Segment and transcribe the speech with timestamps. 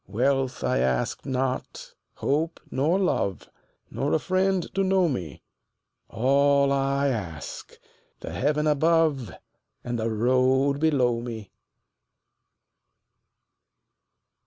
[0.07, 3.51] Wealth I ask not, hope nor love,
[3.91, 5.43] Nor a friend to know me;
[6.09, 7.77] All I ask,
[8.19, 9.31] the heaven above
[9.83, 11.51] And the road below me.